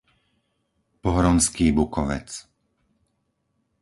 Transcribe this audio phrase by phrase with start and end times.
[1.03, 2.29] Pohronský Bukovec